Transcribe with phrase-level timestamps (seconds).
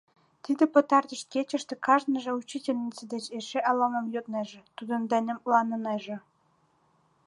[0.43, 6.17] Тиде пытартыш кечыште кажныже учительнице деч эше ала-мом йоднеже, тудын дене мутланынеже.